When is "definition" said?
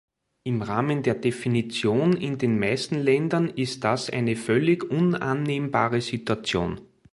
1.13-2.13